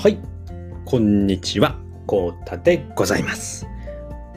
[0.00, 0.18] はい、
[0.84, 3.66] こんにちは、こうたでございます。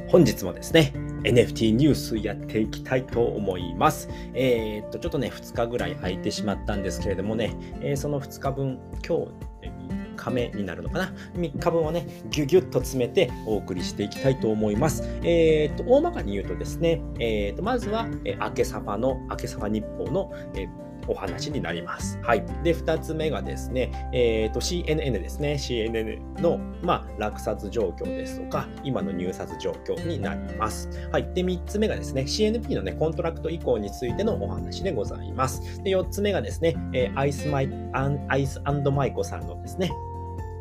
[0.07, 0.91] 本日もですね、
[1.21, 4.09] NFT ニュースやっていきたいと思います。
[4.33, 9.31] えー、っと、ちょっとね、2日ぐらい空いてしまったんですけれどもね、えーその2日分、今日
[9.67, 15.03] 3日目になるのかな ?3 日分をね、ぎゅぎゅっと詰めてお送りしていきたいと思います。
[15.21, 22.19] えー、っと、大まかに言うとですね、えー、っと、まずは、えー、あけサファの、あけサファ日報の、えーお話になります。
[22.23, 22.45] はい。
[22.63, 25.53] で、2つ目がですね、えー、と CNN ですね。
[25.53, 30.89] CNN の、まあ、落札状況ですとか、今の入札状況になります。
[31.11, 31.33] はい。
[31.33, 35.81] で、3つ目がですね、CNP のね、コントラクト移行についてのお話でございます。
[35.83, 39.91] で、4つ目がですね、えーアイスマイアンアイスマイコさんのですね、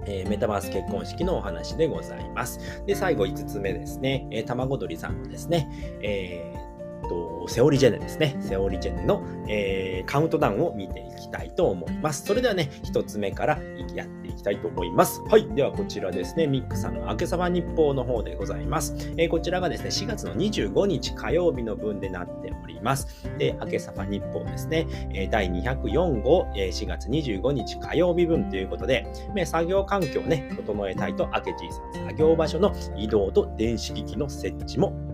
[0.07, 2.83] えーメタバース結婚式のお話でございます。
[2.87, 5.69] で、最後5つ目ですね、えー、卵鳥さんのですね、
[6.02, 6.70] えー
[7.11, 8.37] とセオリジェネですね。
[8.41, 12.25] セオリジェネの、えーカウントダウンを見ていきたいと思います。
[12.25, 13.59] それではね、1つ目から
[13.95, 15.21] やっていきたいと思います。
[15.29, 15.47] はい。
[15.55, 18.95] ではこちらですね、ミックさんの明けさば日報の方でございます。
[19.17, 23.29] えーこちらがですね、4月の25日火曜日の分でなっております。
[23.39, 35.10] で、明けさば日報ですね、え第204号、え4月25日火曜日分ということで、ね作業環境をね、整えたいと、明けじいさん作業場所の移動と電子機器の設置も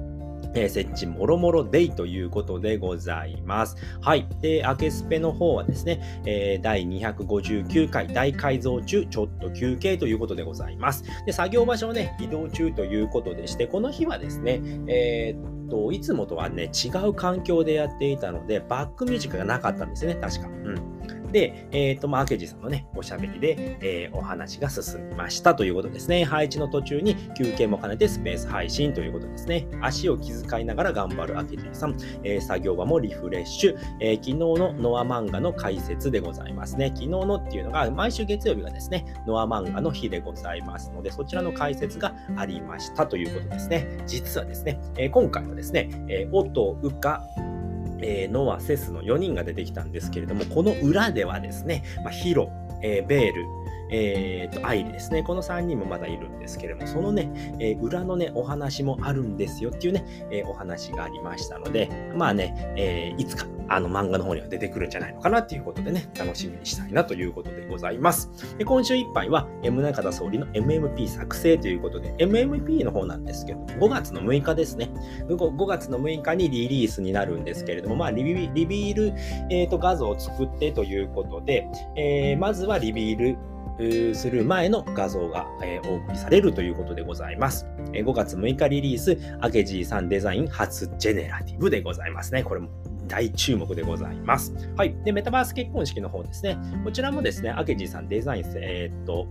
[0.55, 3.77] え設置もろもろデイということでございます。
[4.01, 4.27] はい。
[4.41, 11.05] で、アケスペの方はですね、えー第259回大改造中、ちょっと休憩ということでございます。
[11.27, 20.49] で、作業場所をね、移動中ということでして、この日はですね、えーっと、いつもとはね、違う環境でやっていたので、バックミュージックがなかったんですね、確か。
[20.49, 20.96] うん。
[21.33, 26.25] で、えっ、と、まあ、明治さんのね、おしゃべりで、えーお話が進みましたということですね。
[26.25, 29.67] 配置の途中に休憩も兼ねてスペース配信ということですね。
[29.83, 36.89] 足を気遣いながら頑張る明治さん、えー作業場もリフレッシュ、え昨日のノア漫画の解説でございますね。
[36.89, 43.99] 昨日のっていうのが、毎週月曜日がですね、ノア漫画の日でございますので、そちらの解説がありましたということですね。
[44.07, 47.23] 実はですね、え今回はですね、え、音、うか、
[48.01, 52.51] えーノア、セスの4人が出てきたんですけれども、この裏ではですね、まあ、ヒロ、
[52.83, 53.45] えーベール、
[53.91, 55.23] えーと、アイリですね。
[55.23, 57.31] この3人もまだいるんですけれども、そのね、
[57.61, 68.31] えー裏のね、お話もあるんですよっていうね、えーお話がありましたので、まあね、えーいつかあの漫画の方には出てくるんじゃないのかなっていうことでね、楽しみにしたいなということでございます。
[68.59, 74.91] で今週いっぱいは、えー宗像総理の MMP 作成ということで、MMP の方なんですけど、5月の6日ですね。
[75.29, 79.13] 5, 5月の6日にリリースになるんですけれども、まあ、リビリビール、
[79.51, 83.39] えーと画像を作ってということで、えーまずはリビール
[84.15, 87.67] する前の画像が、えーお送りされるということでございます。
[87.93, 92.43] えー5月6日リリース、アケジーさんデザイン初ジェネラティブでございますね。
[92.43, 92.69] これも
[93.07, 94.53] 大注目でございます。
[94.77, 94.97] はい。
[95.05, 96.59] で、メタバース結婚式の方ですね。
[96.85, 99.27] こちらもですね、アケジーさんデザイン、えーっと、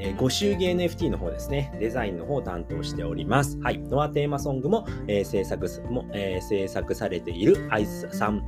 [0.00, 3.58] えーご祝儀 NFT の方ですね、デザインの方を担当しております。
[3.60, 3.78] はい。
[3.78, 8.44] ノアテーマソングも、えー制作すも、えー制作されているアイスさん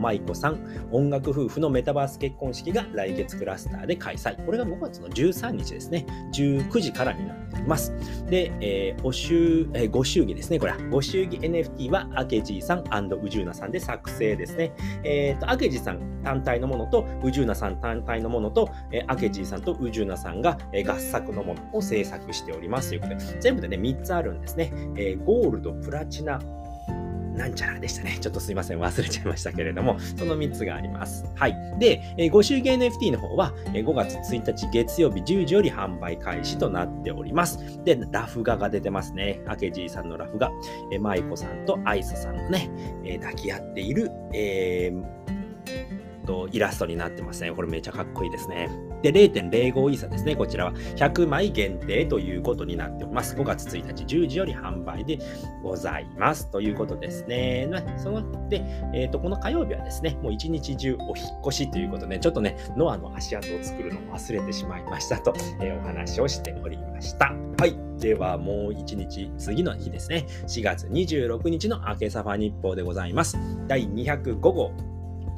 [0.00, 0.58] マイコさん、
[0.90, 4.44] 音楽夫婦のメタバース結婚式が来月クラスターで開催。
[4.44, 6.06] これが5月の13日ですね。
[6.34, 7.92] 19時からになっております。
[8.26, 10.58] で、えーお祝えーご祝儀ですね。
[10.58, 14.72] これは、ご祝儀 NFT はアケジーさんウジューナさんで作成ですね。
[15.04, 24.70] えっ、と、アケジーさん単体のものと、ウジューナさん単体のものと、えーアケジーさんとウジューナさんが、えー合作のものを制作しておりますということで、全部でね、3つあるんですね。
[24.96, 26.38] えーゴールド、プラチナ、
[27.34, 28.16] なんちゃらでしたね。
[28.20, 28.78] ちょっとすいません。
[28.78, 31.24] 忘れちゃいましたけれども、その3つがあります。
[31.34, 31.56] はい。
[31.80, 37.58] で、えーご祝儀 NFT の方は、えー5月1日月曜日10時より販売開始となっております。
[37.84, 39.40] で、ラフ画が出てますね。
[39.46, 40.50] アケジーさんのラフ画。
[40.92, 42.70] えー、マイコさんとアイスさんのね、
[43.04, 45.24] えー抱き合っている、えー
[46.26, 47.52] とイラストになってますね。
[47.52, 48.68] これめちゃかっこいいですね。
[49.12, 50.36] で、0.05イーサですね。
[50.36, 53.36] こちらは100枚限定ということになっております。
[53.36, 55.18] 5月1日10時より販売で
[55.62, 56.50] ございます。
[56.50, 57.68] ということですね。
[57.70, 67.34] まあそので、えっ、と、この火曜日はですね、もう一日中お引越しということで、ちょっとね、ノアの足跡を作るのを忘れてしまいましたと、えーお話をしておりました。
[67.58, 67.76] はい。
[67.98, 70.26] では、もう一日、次の日ですね。
[70.46, 73.38] 4月26日の明けサファ日報でございます。
[73.66, 74.93] 第205号。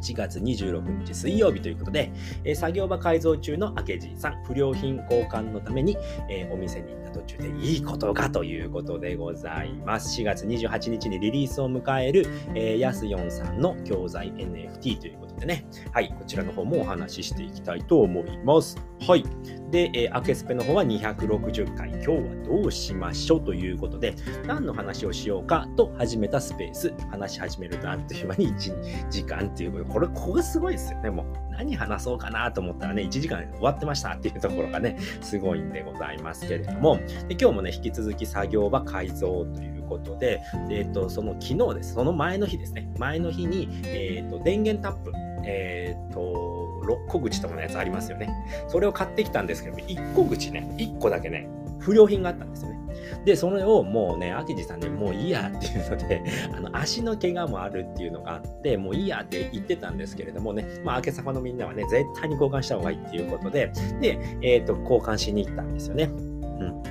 [0.07, 2.13] 4月26日水曜日ということで、
[2.45, 5.97] えー作業場改造中の明治さん、不良品交換のために、
[6.31, 10.21] えーお店に行った途中でいいことがということでございます。
[10.21, 18.77] 4月28日にリリースを迎える、えー、やすよんさんの教材 NFT ということでね、はい、こちらの方もお話ししていきたいと思います。
[19.07, 19.25] はい。
[19.71, 24.15] で、えー、アケスペの方は260回、今日はどうしましょうということで、
[24.47, 31.27] 何の話をしようかと始めたスペース、話し始めるとあっという間に1時間っていうこと、これ、ここがすごいですよね、もう。
[31.53, 36.99] 何話そうかなと思ったらね、1時間終わってましたっていうところがね、すごいんでございますけれども、
[37.29, 41.95] で今日もね、引き続き作業場改造ということで、えっ、ー、と、その昨日です。
[41.95, 42.93] その前の日ですね。
[42.99, 45.13] 前の日に、えっ、ー、と、電源タップ、
[45.47, 48.29] えっ、ー、と、6個口とかのやつありますよね。
[48.69, 52.77] それを買ってきたんですけど、1個口ね、1個だけね、不良品があったんですよね。
[53.25, 56.23] で、それをもうね、明治さんね、もういいやっていうので、
[56.57, 66.05] あの、足の怪我もあるっていうのがあって、もういいやって言ってたんですけれどもね、まあ、明け様のみんなはね、絶対に交換した方がいいっていうことで、で、えっ、ー、と、交換しに行ったんですよね。
[66.05, 66.83] うん。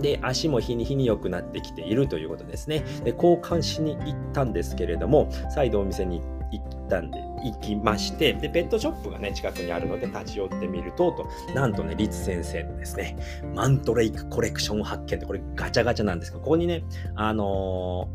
[0.00, 2.84] で、足も日に日に良くなってきているということですね。
[3.04, 6.22] で、交換しに行ったんですけれども、再度お店に
[6.52, 13.16] 行ったんで、行きまして、で、ペットショップがね、近くにあるので立ち寄ってみると、と、なんとね、リツ先生のですね、
[13.54, 16.82] マントレイクコレクション発見って、これガチャガチャなんですけど、ここにね、
[17.14, 18.08] あの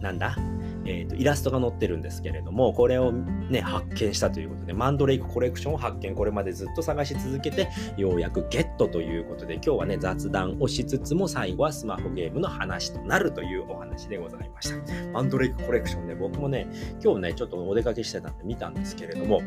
[0.00, 0.36] ー、なんだ？
[0.86, 15.12] えーと、イラストが載ってるんですけれども、これをね、発見したということで、マンドレイクコレクションを発見、これまでずっと探し続けて、ようやくゲットということで、今日はね、雑談をしつつも、最後はスマホゲームの話となるというお話でございました。
[15.12, 16.66] マンドレイクコレクションね、僕もね、
[17.02, 19.42] 今日ね、ちょっとお出かけしてたんで見たんですけれども、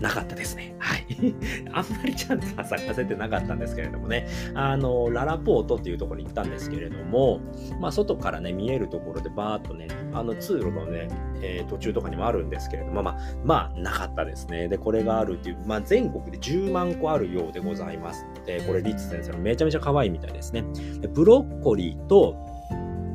[0.00, 0.74] なかったですね。
[0.78, 1.06] はい。
[1.72, 4.26] あんまりちゃんと咲かせてなかったんですけれどもね。
[4.54, 7.40] あの、ララポートっていうところに行ったんですけれども、
[7.80, 11.08] まあ、外からね、見えるところでバーっとね、あの、通路のね、
[11.42, 14.68] えー、途中とかにもあるんですけれども、まあ、まあ、なかったですね。
[14.68, 20.64] で、これがあるっていう、まあ、全国で10万個あるようでございますで、これ、リッツ先生のめちゃめちゃ可愛いみたいですね。
[21.00, 22.36] でブロッコリーと、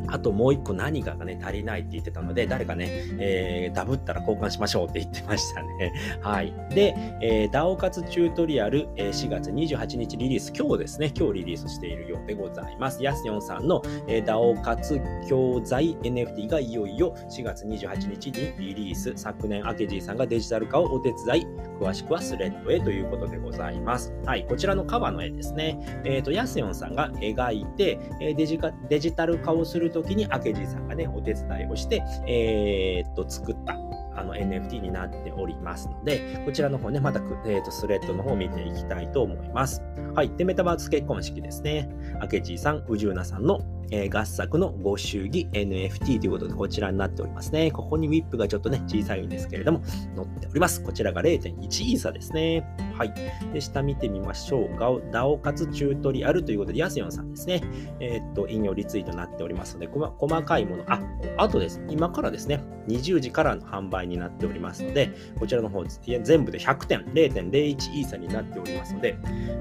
[0.10, 2.88] あともう一個何かがね、足りないって言ってたので、誰かね、
[3.20, 5.94] えー、ダブったら交換しましょうって言ってましたね。
[6.22, 6.54] はい。
[6.70, 13.04] で、えー、ダオ活チュートリアル、えー、4月28日リリース、今日ですね、今日リリースしているようでございます。
[13.04, 19.14] ヤスヨンさんの、えー、ダオ活教材 NFT がいよいよ4月28日にリリース。
[19.16, 21.48] 昨年、アケジーさんがデジタル化をお手伝い、
[21.80, 24.14] 詳しくはスレッドへということでございます。
[24.26, 24.46] はい。
[24.46, 26.02] こちらのカバーの絵ですね。
[26.04, 28.60] えっ、ー、と、ヤスヨンさんが描いて、えデジ
[28.90, 33.74] デジタル化をする時に明治さんがね、お手伝いをして、えー、っと、作った
[34.18, 39.82] あの NFT になっておりますので、こちらの方ね、また、えー、とスレッドの方を見ていきたいと思います。
[40.14, 40.30] はい。
[40.38, 41.90] で、メタバース結婚式ですね。
[42.32, 43.60] 明治さん、宇宙なさんの
[43.92, 47.72] えー、合作のご祝儀 NFT ということで、こちらになっておりますね。
[47.72, 49.82] ここに WIP がちょっとね、小さいんですけれども、
[50.16, 50.84] 載っております。
[50.84, 51.52] こちらが0.1
[51.92, 52.66] イーサですね。
[52.98, 53.14] はい。
[53.54, 54.76] で、下見てみましょう。
[54.78, 57.62] ガオ、ダオ活チュートリアルということで、ヤスヨンさんですね。
[58.00, 61.02] えー、っと、引用リツイートになっておりますので、細かいもの、あ、
[61.38, 61.82] あとです。
[61.90, 69.18] 今からですね、20時からの販売になっておりますので、こちらの方、全部で100点、0.01イーサになっておりますので、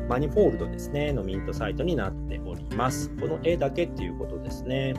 [0.09, 3.11] マニフォールドですね、のミントサイトになっております。
[3.21, 4.95] この絵だけっていうことですね。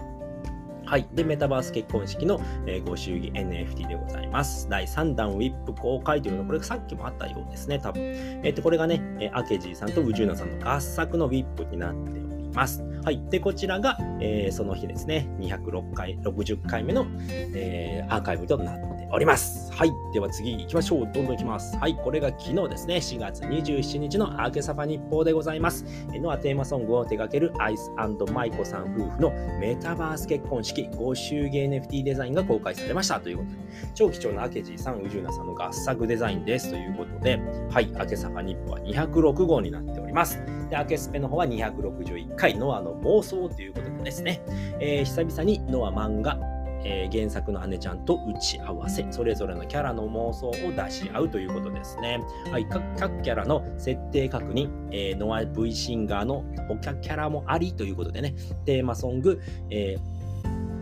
[0.86, 1.08] はい。
[1.14, 4.70] で、メタバース結婚式の、えー、ご祝儀 NFT でございます。
[4.70, 8.04] 第3弾ウィップ公開というのは、これさっきもあったようですね、多分。
[8.04, 12.84] えっ、ー、と、これがね、えー、アケジーさんとウジューナさんの合作のウィップになっております。
[13.04, 13.20] はい。
[13.30, 19.72] で、こちらが、えー、その日ですね、206回、60回目の、えー、アーカイブとなっております。
[19.72, 19.92] はい。
[20.14, 21.02] では次行きましょう。
[21.02, 21.78] どんどん行きます。
[21.78, 21.96] はい。
[21.96, 25.86] これが昨日ですね、4月27日のアーケサファ日報でございます。
[26.14, 27.92] ノアテーマソングを手掛けるアイス
[28.34, 33.56] マイコさん夫婦のメタバース結婚式、ご祝儀 NFT デザインが公開されましたということで、
[33.94, 37.92] 超貴重なアケジーさん、ウジュナさんの合作デザインですということで、はい。
[37.98, 40.40] アケサファ日報は206号になっております。
[40.70, 44.42] で、アケスペの方は261回、ノアの妄想ということでですね、
[44.80, 46.40] えー、久々にノア漫画、
[46.86, 52.24] えー、原作の姉ちゃんと打ち合わせ、それぞれのキャラの妄想を出し合うということですね。
[52.52, 60.16] はい、各キャラの設定確認、えー、ノア V シンガーの他キャラもありということでね、テーマソング、えー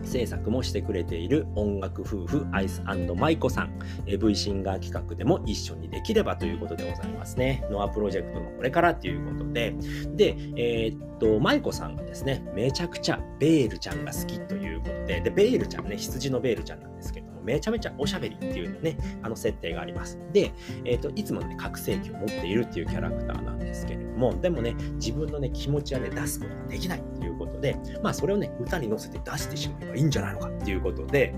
[0.06, 2.82] 制作もしてくれている音楽夫婦アイス
[3.16, 7.64] マイコさん、え V シンガー企画でも一緒にできればということでございますね。
[7.70, 9.74] ノアプロジェクトのこれからということで、
[10.14, 20.18] で、えー、っと、マイコさんがですね、めちゃくちゃベールちゃんが好きということで、で、ベールちゃんね、羊のベールちゃんなんですけども、めちゃめちゃおしゃべりっていうね、あの設定があります。
[20.32, 20.52] で、
[20.84, 31.34] えー、っと、いつもね、覚醒器を持っているっていうキャラクターなんですけれども、でもね、自分のね、気持ちはね、出すことができないっていうことで、まあ、それをね、歌に乗せて出してしまえばいいんじゃないのかっていうことで、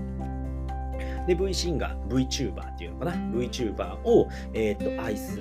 [1.27, 5.39] で、V シンガー、VTuber っていうのかな ?VTuber を、えっ、ー、と、アイス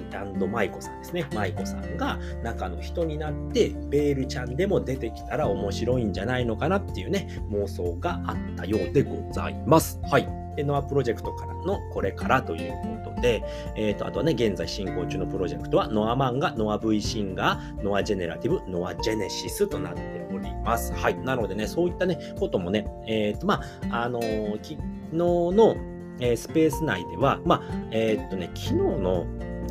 [0.57, 1.27] マイコさんですね。
[1.35, 10.01] マイコさんが中の人になって、ベールちゃんでも出てきたら面白いんじゃないのかなっていうね、妄想があったようでございます。
[10.11, 10.29] はい。
[10.57, 12.73] で、ノアプロジェクトからのこれからという
[13.05, 13.43] ことで、
[13.77, 20.95] えっ、ー、と、あとはね、現在進行中のプロジェクトは、ノア漫画、ノア V シンガー、ノアジェネラティブ、ノアジェネシスとなっております。
[20.95, 21.19] はい。
[21.19, 24.79] なのでね、そういったね、こともね、えっ、ー、と、まあ、あのー、
[25.17, 25.77] 昨日の、
[26.21, 29.27] えー、スペース内では、まあ、えっとね、昨日の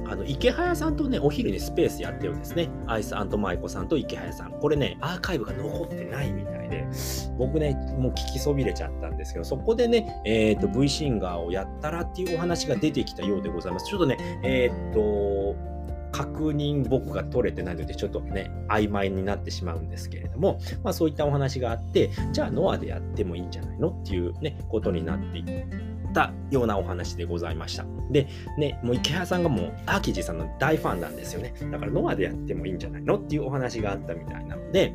[0.08, 2.70] あのイケハヤさんとね、お昼にスペースやってるんですね。
[2.86, 4.52] アイスマイコさんとイケハヤさん。
[4.60, 6.86] これね、アーカイブが残ってないみたいで、
[7.40, 13.88] 僕ね、もう聞きそびれちゃったんですけど、そこでね、えっ、ー、と、V シンガーをやったらっていうお話が出てきたようでございます。
[13.88, 15.56] ちょっとね、えっ、と、
[16.16, 25.46] 確認僕が取れてないのでちょっとね曖昧になってしまうんですけれども、まあ、そういったお話があってじゃあノアでやってもいいんじゃないのっていうねことになっていっ
[26.14, 27.86] たようなお話でございました。
[28.12, 31.54] で、ね、もう池原さんがもうアーキジさんの大ファンなんですよね。
[31.70, 34.94] だからノアでやってもいいんじゃないのっていうお話があったみたいなので、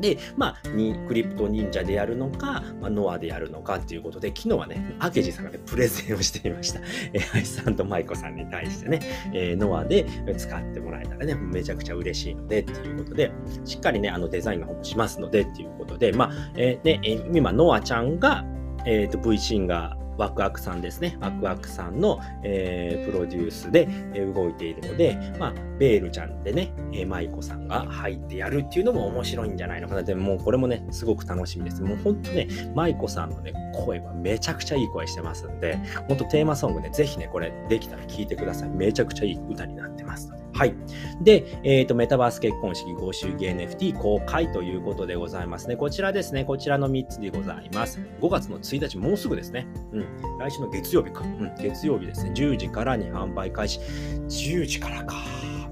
[0.00, 6.80] で、まあ、にクリプト忍者でやるのか、まあ、ノアでやるのかっていうことで、昨日はね、アケジさんがね、プレゼンをしていました。
[7.12, 9.00] えー、アイさんとマイコさんに対してね、
[9.32, 13.32] えー、ノアで使ってもらえたらね、めちゃくちゃ嬉しいので、っていうことで、
[13.64, 18.44] しっかりね、あのデザインの方もしますので、っていうことで、まあ、えー、ね、今、ノアちゃんが、
[18.86, 21.16] えっ、ー、と、V シンガー、ワクワクさんですね。
[21.20, 30.02] ワクワクさんの、えー、プロデュースで、えー、動いているので、まあ、ベールちゃんでね、えー、舞子さんが入ってやるっていうのも面白いんじゃないのかな。
[30.02, 31.82] でも、もうこれもね、すごく楽しみです。
[31.82, 35.78] もうほんとね、舞子さんのね、声はめちゃくちゃいい声してますんで、
[36.08, 38.70] ほんとテーマソングね、ぜひね、これできたら聴いてください。
[38.70, 40.43] めちゃくちゃいい歌になってますので。
[40.54, 40.74] はい。
[41.20, 45.76] で、えっ、ー、と、メタバース結婚式合衆儀 NFT 公開ということでございますね。
[45.76, 46.44] こちらですね。
[46.44, 48.00] こちらの3つでございます。
[48.20, 49.66] 5月の1日、もうすぐですね。
[49.92, 50.38] うん。
[50.38, 51.22] 来週の月曜日か。
[51.22, 51.52] うん。
[51.58, 52.32] 月曜日ですね。
[52.34, 53.80] 10時からに販売開始。
[53.80, 55.16] 10時からか。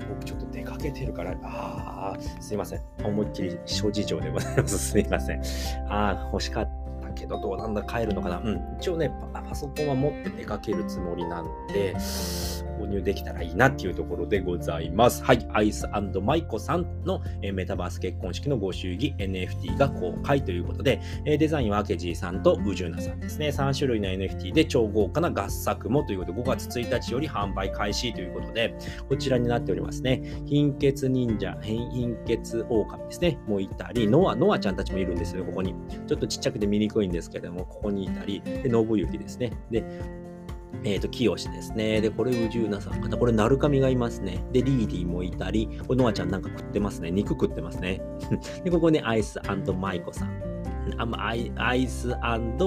[0.08, 2.80] 僕ちょっと出かけてるから、ああ、すいません。
[3.04, 4.78] 思いっきり諸事情でございます。
[4.78, 5.40] すいません。
[5.88, 6.81] ああ、欲しかった。
[7.14, 8.38] けど、どうなんだ、帰るのかな。
[8.38, 8.61] うん。
[8.78, 11.95] 一応ね、パソコンは持って出かけるつもりなんで、
[12.83, 15.23] 購入できたらいいなっていうところでございます。
[15.25, 15.47] はい。
[15.52, 15.87] アイス
[16.23, 23.49] マイコさんの、えメタバース結婚式のご祝儀 NFT が公開ということで、えデザインはアケジーさんとウジューナさんですね。
[23.49, 28.75] 3種類の NFT で超豪華な合作もということで、5月1日より販売開始ということで、
[29.09, 30.23] こちらになっておりますね。
[30.47, 33.38] 貧血忍者、貧血狼ですね。
[33.47, 35.75] もういたり、ノア、ノアちゃんたちもいるんですよ、ここに。
[36.07, 39.52] ちょっとちっちゃくて見にくいいんですけども、ここにいたり、で、信行ですね。
[39.71, 39.85] で、
[40.85, 42.00] えっ、ー、と、清ですね。
[42.00, 43.16] で、これ、宇宙なさんかな。
[43.16, 44.42] これ、鳴神がいますね。
[44.52, 47.11] で、リーディーもいたり、これ、ノアちゃんなんか食ってますね。
[47.11, 48.00] 肉食ってますね。
[48.64, 49.38] で、ここね、アイス
[49.75, 50.51] マイコさん。
[51.18, 52.14] アイアイス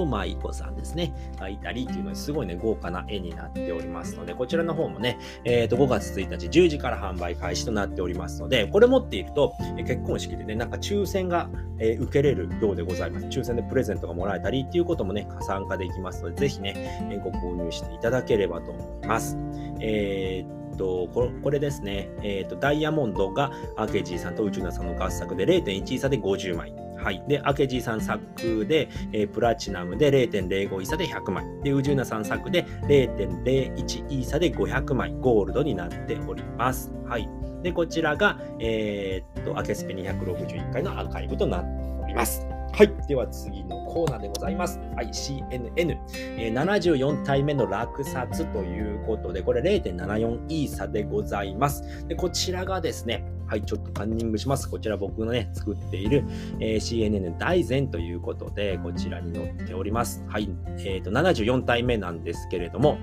[0.06, 13.26] マイコさんですね、がいたりっていうのですごいね、豪華な絵になっておりますので、こちらの方もね、え、ー、と、5月1日10時から販売開始となっておりますので、これ持っていると、え結婚式でね、なんか抽選が、え、受けれるようでございます。
[13.26, 19.36] 抽選でプレゼントがもらえたりっていうこともね、参加できますので、ぜひね、えご購入していただければと思います。
[19.80, 26.85] えーと、これですね、えっ、ー、と、ダイヤモンドがアーケージーさんと宇宙ナさんの合作で0.1差で50枚。
[27.06, 27.22] はい。
[27.28, 31.44] で、明治さん作で、えー、プラチナムで0.05イーサで100枚。
[31.62, 35.14] で、宇宙なさん作で0.01イーサで500枚。
[35.20, 36.92] ゴールドになっております。
[37.06, 37.28] はい。
[37.62, 41.68] で、こちらが、えー、っと、アケスペ261回のアーカイブとなって
[42.02, 42.44] おります。
[42.72, 42.92] はい。
[43.06, 44.80] では次のコーナーでございます。
[44.96, 45.06] はい。
[45.06, 45.96] CNN、
[46.38, 52.08] えー、74体目の落札ということで、これ0.74イーサでございます。
[52.08, 54.68] で、こちらがですね、はい、ちょっとカンニングします。
[54.68, 56.24] こちら僕のね、作っている、
[56.58, 60.24] えー、CNN 大全ということで、こちらに載っております。
[60.28, 60.48] はい、
[60.78, 62.98] えっ、ー、と、74体目なんですけれども、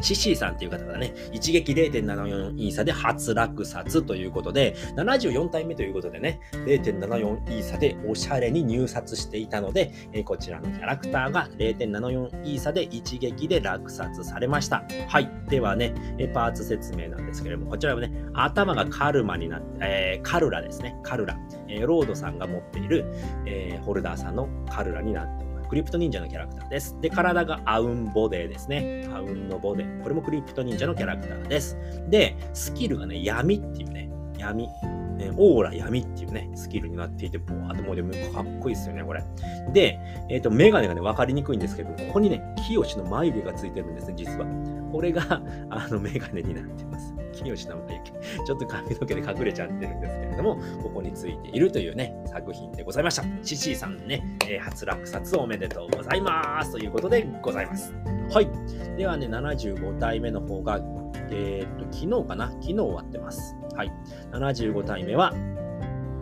[0.00, 14.84] シシーさんっていう方がね、一撃0.74イーサで初落札ということで、74体目ということでね、0.74イーサでおしゃれに入札していたので、え、こちらのキャラクターが0.74イーサで一撃で落札されました。
[15.08, 15.30] はい。
[15.48, 20.96] ではね、えパーツ説明なんですけれども、こちらはね、頭がカルマになって、えー、カルラですね。
[21.02, 21.38] カルラ。
[21.68, 23.04] え、ロードさんが持っている、
[23.46, 26.96] えー、ホルダーさんのカルラになってクリプト忍者のキャラクターです。
[27.00, 29.08] で、体がアウンボデーですね。
[29.12, 30.02] アウンのボデー。
[30.02, 31.76] これもクリプト忍者のキャラクターです。
[32.08, 34.68] で、スキルがね、闇っていうね、闇。
[35.16, 39.24] ね、オーラ闇っていうね、スキルになっていて、ボワーともうでもかっこいいですよね、これ。
[39.72, 44.46] で、えっ、ー、と、メガネがね、わかりにくいんですけど、ここにね、清の眉毛がついてるんですね、実は。
[44.96, 47.14] これが、あの、メガネになってます。
[47.34, 48.12] 清の眉毛。
[48.46, 53.24] ちょっと髪の毛で隠れちゃってるんですけれども、ここについているというね、作品でございました。
[53.42, 57.92] シシーさんね、えー、初落札おめでとうございますということでございます。
[58.30, 58.48] はい。
[58.96, 60.80] ではね、75体目の方が、
[61.30, 62.50] えー、っと、昨日かな？
[62.52, 63.54] 昨日終わってます。
[63.74, 63.92] はい。
[64.32, 65.34] 75体目は、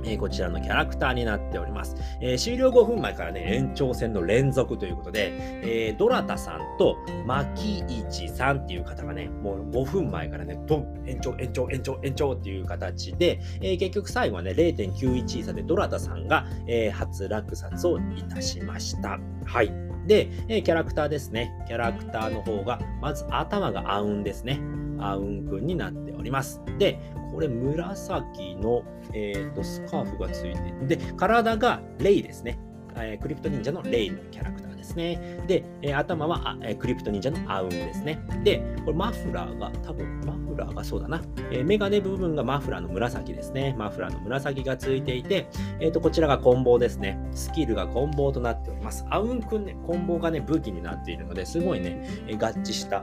[0.07, 1.97] え、こちらのキャラクターになっております。
[2.21, 5.33] え、終了5分前からね、延長戦の連続ということで、
[5.63, 6.97] えー、ドラタさんと
[7.27, 19.19] 牧一さんっていう方がね、もう5分前からね、ドン延長、延長、延長、延長っていう形で、え、結局最後はね、0.91差でドラタさんが、え、初落札をいたしました。
[19.45, 19.73] はい。
[20.07, 21.53] で、え、キャラクターですね。
[21.67, 24.61] キャラクターの方が、まず頭がアウンですね。
[24.99, 26.61] アウンくんになっております。
[26.79, 26.99] で、
[27.35, 32.59] これ紫の、えーと、スカーフがついていて、で、体がレイですね。
[32.97, 35.43] えー、クリプト忍者のレイのキャラクターですね。
[35.49, 38.21] で、えー、頭は、えー、クリプト忍者のアウンですね。
[38.45, 41.21] で、これマフラーが、多分マフラーがそうだな。
[41.51, 43.75] えー、メガネ部分がマフラーの紫ですね。
[43.77, 45.49] マフラーの紫がついていて、
[45.81, 47.19] えっ、と、こちらがコンボですね。
[47.33, 49.05] スキルがコンボとなっております。
[49.11, 53.03] アウンくんね、コンボがね、武器になっているので、すごいね、え合致した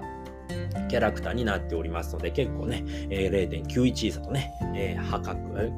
[0.89, 5.71] キャラクターになっておりますので、結構ね、え、0.91差とね、えー、破格、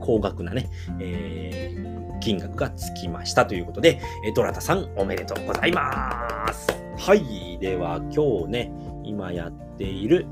[0.00, 0.68] 高額なね、
[1.00, 6.68] えー、金額がつきましたということで、えドラタさんおめでとうございます。
[6.98, 7.58] はい。
[7.58, 8.72] では今日ね、
[9.04, 10.26] 今やっている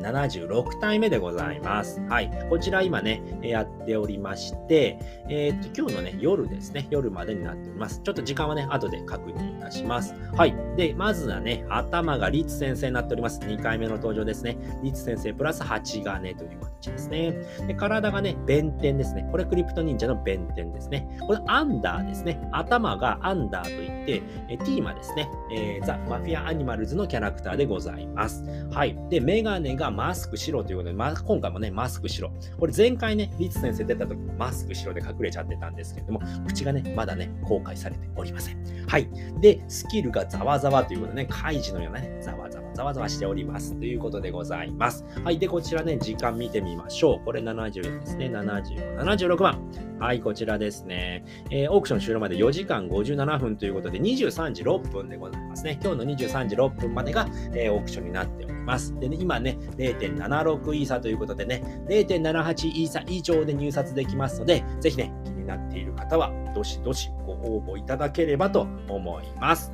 [0.00, 2.00] 76体目でございます。
[2.08, 2.30] はい。
[2.48, 8.00] こちら今ね、やっておりまして、えー、っと、今日のね、夜ですね、夜までになっております。
[8.02, 10.14] ちょっと時間はね、後で確認いたします。
[10.34, 10.54] はい。
[10.76, 13.40] で、まずはね、頭がリツ先生になっております。
[13.40, 14.56] 2回目の登場ですね。
[14.82, 17.32] リツ先生プラス8金という形ですね。
[17.66, 19.28] で、体がね、弁天ですね。
[19.30, 21.08] これクリプト忍者の弁天ですね。
[21.26, 22.40] これアンダーですね。
[22.52, 25.28] 頭がアンダーといって、えティーマですね。
[25.52, 28.44] えー、ザ・マフィア・アニマルズのキャラクターでございます。
[28.70, 28.96] はい。
[29.08, 32.30] で、メガネがマスクしろということで、ま、今回もね、マスク白。
[32.58, 38.86] これ前回ね、リツ先生出た時マスクしろで隠れちゃってたんですけれども、口がね、まだね、公開されておりません。
[38.86, 39.08] はい。
[39.40, 43.74] で、スキルがざわざわということでね、カイジのようなね、ざわざわざわざわしております。
[43.76, 45.04] ということでございます。
[45.24, 45.38] はい。
[45.38, 47.24] で、こちらね、時間見てみましょう。
[47.24, 48.26] これ70ですね。
[48.26, 49.90] 75、76番。
[49.98, 51.24] はい、こちらですね。
[51.50, 55.78] えー、オークション終了まで4時間57分ということで、23時6分でございますね。
[55.82, 58.98] 今日の23時6分までが、えー、オークションになっております。
[58.98, 69.72] でね、今ね、0.76イーサということでね、0.78イーサ以上で入札できますので、ぜひね、気になっている方は、どしどしご応募いただければと思います。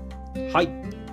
[0.52, 1.05] はい。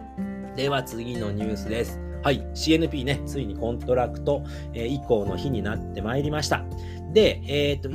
[0.55, 1.99] では次のニュースです。
[2.21, 4.43] はい、CNP ね、ついにコントラクト、
[4.73, 6.63] えー、移行の日になってまいりました。
[7.11, 7.89] で、えっ、ー、と、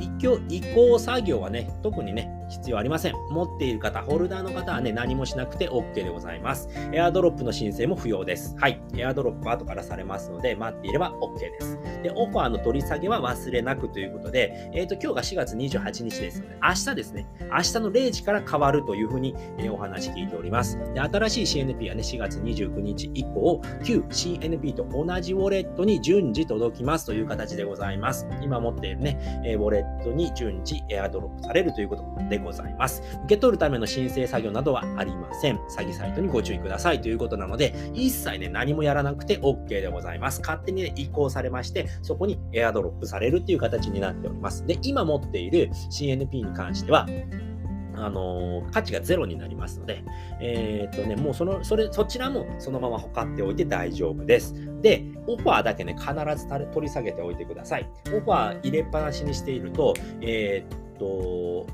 [0.49, 3.13] 移行作業はね、特にね、必要ありません。
[3.29, 6.69] 持っている方、ホルダーの方はね、何もしなくて OK でございます。
[6.91, 8.55] エアドロップの申請も不要です。
[8.59, 8.81] はい。
[8.97, 11.79] エアドロップは後からされますので、待っていれば OK です。
[12.03, 20.79] で、オファーの取り下げは忘れなくということで、えっ、ー、と、今日が4月28日ですので、明日ですね、明日の0時から変わるというふうに、え、お話聞いております。
[20.93, 28.27] で、新しい CNP はね、4月29日以降、旧 CNP と同じウォレットに順次届きますという形でございます。
[28.41, 33.01] 今持っているね、えウォレットに順次エアドロップされるということでございます。
[33.25, 35.57] 受け取るための申請作業などはありません。
[35.57, 40.41] 詐欺サイトにご注意くださいということなので、一切ね、何もやらなくて OK でございます。
[40.41, 44.65] 勝手にね、移行されまして、そこにエアドロップされるっていう形になっております。
[44.65, 47.07] で、今持っている CNP に関しては、
[48.01, 50.03] あの、価値がゼロになりますので、
[50.41, 54.53] えー、っとね、もうその、それ、そちらもそのままほかっておいて大丈夫です。
[54.81, 57.89] で、オファーだけね、必ず取り下げておいてください。
[58.07, 61.67] オファー入れっぱなしにしていると、えー、っと、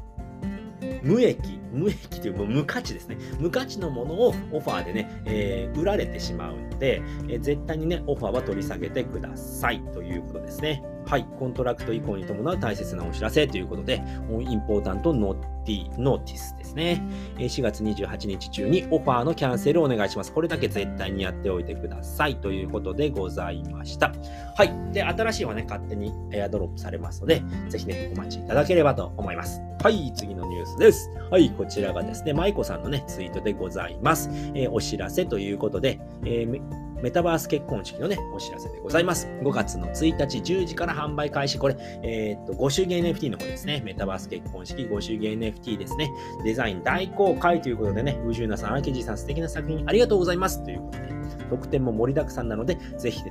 [1.06, 3.18] 無益、無益というも無価値ですね。
[3.40, 10.84] 無価値のものをオファーでね、えー、売られてしまうので、えー、絶対にね、オファーは取り下げてくださいということですね。
[11.08, 17.02] はい、コントラクト移行に伴う大切なお知らせということで、インポータントノーティノーティスですね。
[17.38, 20.32] 4月28日中にオファーのキャンセルをお願いします。
[20.32, 24.14] これだけ絶対にやっておいてくださいということでございました。
[24.56, 24.94] はい。
[24.94, 29.62] で、新しいはね、勝手にエアドロップされますので、ぜひね、お待ちいただければと思います。
[29.82, 31.10] はい、次のニュースです。
[31.30, 34.30] はい、こちらがですね、舞子さんのね、ツイートでございます。
[34.56, 39.28] えー、お知らせということで、えーメタバース結婚式のね、お知らせでございます。
[39.44, 41.60] 5月の1日10時から販売開始。
[41.60, 43.84] これ、えー、っと、ご祝儀 NFT の方ですね。
[43.86, 46.10] メタバース結婚式ご祝儀 NFT ですね。
[46.44, 50.64] デザイン大公開ということでね、宇宙なさん、アケジさん、素敵な作品ありがとうございます。
[50.64, 51.14] ということで、
[51.52, 53.22] 特典も盛りだくさんなので、ぜひ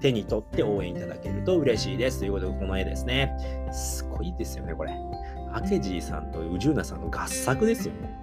[0.00, 2.20] 手に取って応援いただけると嬉しいです。
[2.20, 3.36] ということで、この絵ですね。
[3.70, 4.94] すごいですよね、これ。
[5.52, 8.19] アケジーさんと宇宙なさんの合作ですよね。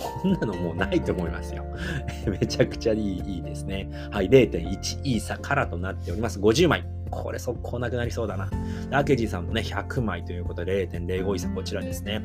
[0.00, 1.64] こんなのもうないと思いますよ。
[2.26, 3.90] めちゃくちゃいいいいですね。
[4.10, 6.40] はい、0.1イーサからとなっております。
[6.40, 6.84] 50枚。
[7.10, 8.48] これ速攻なくなりそうだな。
[8.92, 12.22] アケジーさんもね、100枚ということで0.05イーサ、こちらですね。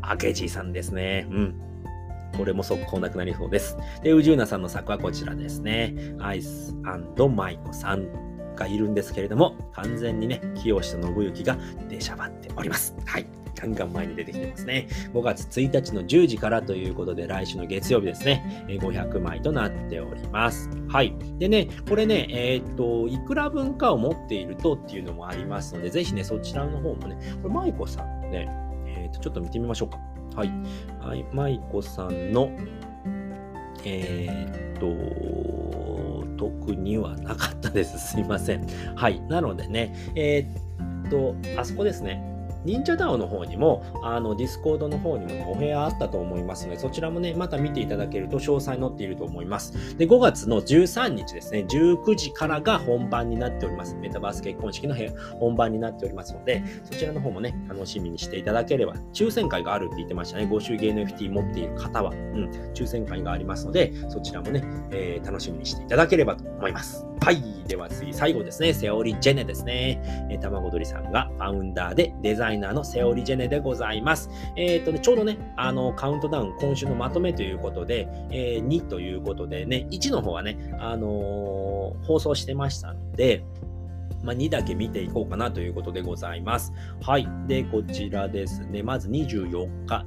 [0.00, 1.26] アケジーさんですね。
[1.30, 1.54] うん。
[2.36, 3.76] これも速攻なくなりそうです。
[4.02, 5.94] で、宇宙なさんの作はこちらですね。
[6.20, 8.08] アイスマイコさん
[8.54, 12.94] がいるんですけれども、完全にね、清志と信行が出しゃばっております。
[13.04, 13.43] はい。
[13.54, 14.88] ガンガン前に出てきてますね。
[15.12, 20.68] 5月1日の10時からということで、来週の月曜日ですね、500枚となっております。
[20.88, 21.14] はい。
[21.38, 28.48] でね、これね、えー、っと、いくら分かを持っているとっていうのもありますので、ぜひね、そちらの方もね、これ、舞子さんね、
[28.86, 29.98] えー、っと、ちょっと見てみましょうか。
[30.36, 30.52] はい。
[31.00, 32.50] はい、舞子さんの、
[33.84, 37.98] えー、っと、特にはなかったです。
[38.12, 38.66] すいません。
[38.96, 39.20] はい。
[39.22, 42.33] なのでね、えー、っと、あそこですね。
[42.64, 49.96] 忍者 DAO の方にも、あの、ディスコードの方にも、ね、お部屋あったと思いますので、そちらもね、また見ていただけると詳細載っていると思います。
[49.96, 53.96] で、5月の13日ですね、19時からが本番になっております。
[53.96, 54.94] メタバース結婚式の、
[55.38, 60.46] 本番になっておりますので、そちらの方もね、楽しみにしていただければ、抽選会があるって言ってましたね。
[60.46, 67.06] ご祝儀 NFT 持っている方は、うん、抽選会がありますので、そちらもね、えー、楽しみにしていただければと思います。
[67.20, 67.42] はい。
[67.66, 70.28] では次、最後ですね、セオリジェネですね。
[70.30, 74.30] えー、卵鳥さんがファウンダーでデザイナーのセオリジェネでございます。
[74.56, 83.44] えっ、ー、とね、ちょうどね、あの、カウントダウン、今週のまとめということで、えー、2ということでね、1の方はね、あのー、放送してましたので、
[84.22, 86.72] まあ、2だけ見ていこうかなということでございます。
[87.02, 87.28] はい。
[87.46, 88.82] で、こちらですね。
[88.82, 90.06] まず24日。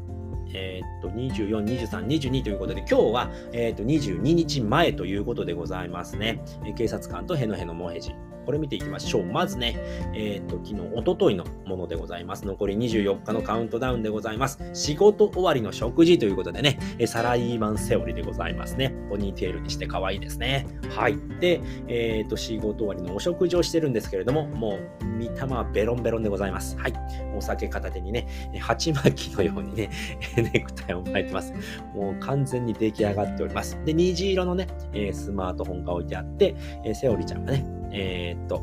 [0.53, 6.41] えー、っと、24、23、22ということで、今日は、えー、っと、22日前ということでございますね。
[6.75, 8.13] 警察官とヘノヘノモヘジ。
[8.47, 9.25] これ見ていきましょう。
[9.25, 9.75] まずね、
[10.15, 12.47] えっ、と、昨日、おとといのものでございます。
[12.47, 14.57] 残り24日のカウントダウンでございます。
[14.73, 18.95] 仕事終わりの食事ということでね、サラリーマンセオリーでございますね。
[19.09, 20.65] ポニーテールにして可愛いですね。
[20.95, 21.17] はい。
[21.41, 26.77] で、えっ、と、仕事終わりのお食事をしてるんですけれども、もう、見た目はベロンベロンでございます。
[26.77, 26.93] はい。
[27.35, 28.29] お酒片手にね、
[28.61, 29.89] 鉢巻きのようにね、
[30.37, 31.53] ネクタイを巻いてます。
[31.93, 33.77] もう完全に出来上がっております。
[33.83, 34.67] で、虹色のね、
[35.11, 36.55] スマートフォンが置いてあって、
[36.93, 38.61] セオリちゃんがね、えー、っと、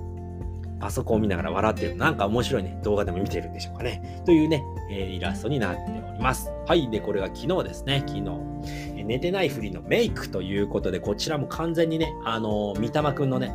[0.80, 1.96] パソコンを見ながら笑ってる。
[1.96, 4.22] なんか面白いね、動画でも見てるんでしょうかね。
[4.26, 6.50] というね、えー、イラストになっております。
[6.66, 6.90] はい。
[6.90, 8.04] で、これが昨日ですね。
[8.06, 8.30] 昨日。
[8.96, 13.54] え寝てないふりのメイクということで、こちらも完全にね、あのー、三玉くんのね、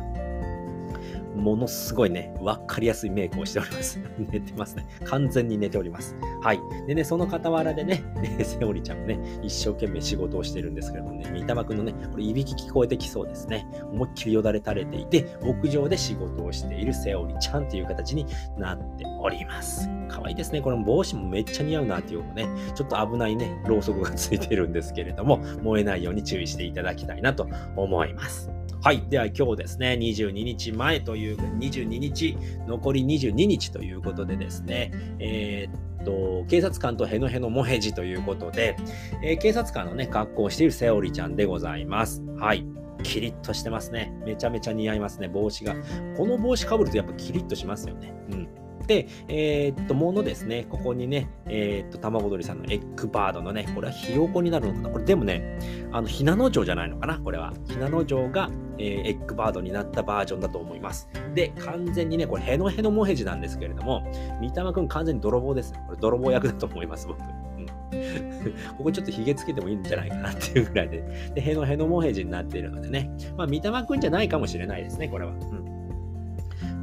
[1.36, 4.00] ものすごいね、わかりやすいメイクをしております。
[4.30, 4.86] 寝てますね。
[5.04, 6.16] 完全に寝ております。
[6.42, 6.60] はい。
[6.86, 8.02] でね、その傍らでね、
[8.42, 13.66] セオリちゃんもね、一生懸命仕事をしてるんですけれどもね、三玉くんのね、これいびき聞こえてきそうですね。
[13.92, 18.26] 思いっきりよだれ垂れていて、屋上で仕事をしているセオリちゃんという形に
[18.58, 19.88] なっております。
[20.08, 20.60] 可愛いですね。
[20.60, 28.50] これ帽子もめっちゃ似合うなっていうのね、ちょっと危ないね、ろうそくがついてるんですけれども、燃えないように注意していただきたいなと思います。
[28.82, 29.02] はい。
[29.10, 38.76] では今日ですね、22日前という、22日、残り22日ということでですね、えー、っと、警察官とヘノヘノモヘジということで、
[39.22, 42.22] えー、警察官のね、格好をしているセオリちゃんでございます。
[42.38, 42.64] はい。
[43.02, 44.14] キリッとしてますね。
[44.24, 45.74] めちゃめちゃ似合いますね、帽子が。
[46.16, 48.14] この帽子かぶるとやっぱキリッとしますよね。
[48.30, 48.48] うん。
[48.90, 55.60] で、えー、っと、ものですね、ここにね、えー、っと、卵鳥さんのエッグバードのね、これはひよこになるのかなこれでもね、
[55.92, 57.52] あの、ひなの城じゃないのかなこれは。
[57.68, 61.08] ひなの城が、えー、エッグバードになったバージョンだと思います。
[61.36, 64.02] で、完全にね、これヘノヘノモヘジなんですけれども、
[64.40, 65.72] 三玉くん完全に泥棒です。
[65.86, 67.20] これ泥棒役だと思います、僕。
[68.76, 75.30] ここちょっとヒゲつけてもいいんじゃないかなっていうぐらいで、で、ヘノヘノモヘジになっているのでね、まあ、三玉くんじゃないかもしれないですね、これは。
[75.30, 75.69] うん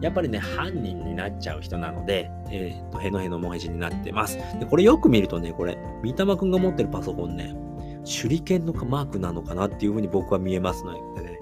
[0.02, 4.38] やっぱりね、犯人になっちゃう人なので、えっ、と、へのへのもへじになってます。
[4.60, 7.56] で、これよく見るとね、これ、三玉くんが持ってるパソコンね、
[8.06, 11.40] 手裏剣のマークなのかなっていう風に僕は見えますのでね、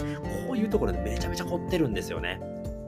[0.48, 2.39] こういうところでめちゃめちゃ凝ってるんですよね。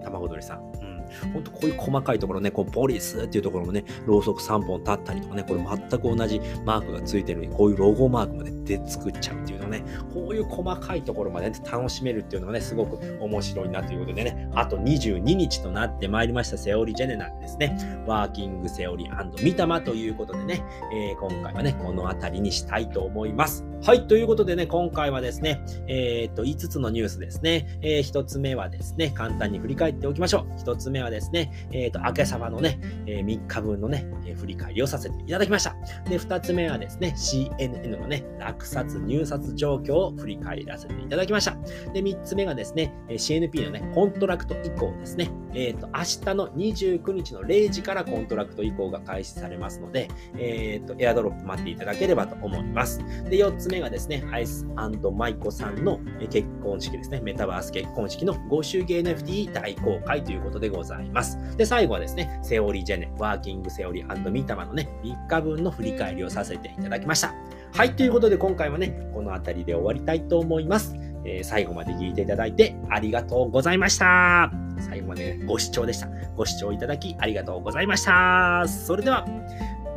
[0.03, 0.61] 卵鳥さん。
[0.81, 0.97] うん
[1.33, 17.77] 本当こういう細かいところね、こうポリスっていうところもね、ろうそく3本立ったりとかね、これ全く同じマークがついてるのに、こういうロゴマークまでで作っちゃうっていうのね、こういう細かいところまで、ね、楽しめるっていうのがね、すごく面白いなということでね、あと22日となってまいりましたセオリジェネなんですね。
[18.05, 23.65] ワーキングセオリーミタマということでね、えー、今回はね、この辺りにしたいと思います。
[23.83, 27.79] はい、ということでね、今回はですね、えー、っと、5つのニュースですね。
[27.81, 30.59] えー、1つ目はですね、簡単に振り返っておきましょう。
[30.59, 35.75] 1つ目はですね、えー、っと、明けさまのね、え、3日分のね、え、振り返りをさせていただきました。
[36.09, 38.25] で、2つ目はですね、CNN のね、
[38.57, 41.55] 落札、入札状況を振り返らせていただきました。
[41.93, 45.29] で、3つ目がですね、CNP のね、コントラクト移行ですね。
[45.53, 52.99] えっ、と、明日の29日の0時からコントラクト移行が開始されますので、えっ、と、エアドロップ待っていただければと思います。
[53.29, 61.37] で、4つつ目がですね、アイスマイコさんの結婚式ですね、メタバース結婚式のご祝儀 NFT 大公開ということでございます。
[61.57, 67.35] で、最後はですね、セオリージェネ、ワーキングセオリーミタマのね、3日分の振り返りをさせていただきました。
[67.73, 70.95] はい、ということで今回はね、この辺りで終わりたいと思います。
[71.25, 74.51] えー、最後まで聞いていただいてありがとうございました。
[74.79, 76.07] 最後まで、ご視聴でした。
[76.35, 78.65] ご視聴いただきありがとうございました。
[78.67, 79.25] それでは、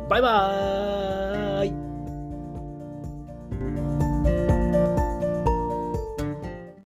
[0.09, 1.90] バイバーイ